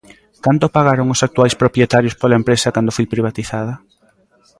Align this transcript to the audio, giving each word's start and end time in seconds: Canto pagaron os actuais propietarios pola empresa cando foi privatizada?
Canto 0.45 0.67
pagaron 0.77 1.07
os 1.13 1.23
actuais 1.27 1.57
propietarios 1.61 2.17
pola 2.19 2.39
empresa 2.41 2.73
cando 2.75 2.95
foi 2.95 3.05
privatizada? 3.13 3.73